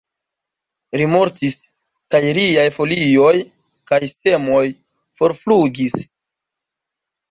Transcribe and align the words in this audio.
Ri 1.01 1.05
mortis, 1.11 1.57
kaj 2.15 2.23
riaj 2.39 2.65
folioj 2.79 3.37
kaj 3.93 4.03
semoj 4.17 4.67
forflugis. 5.23 6.03